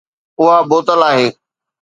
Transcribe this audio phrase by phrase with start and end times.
[0.41, 1.27] اها بوتل آهي